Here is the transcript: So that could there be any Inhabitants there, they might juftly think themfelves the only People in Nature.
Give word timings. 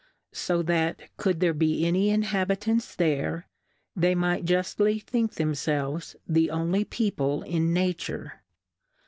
So 0.33 0.63
that 0.63 1.15
could 1.17 1.41
there 1.41 1.53
be 1.53 1.85
any 1.85 2.09
Inhabitants 2.09 2.95
there, 2.95 3.47
they 3.95 4.15
might 4.15 4.45
juftly 4.45 4.99
think 5.03 5.33
themfelves 5.35 6.15
the 6.27 6.49
only 6.49 6.83
People 6.83 7.43
in 7.43 7.71
Nature. 7.71 8.41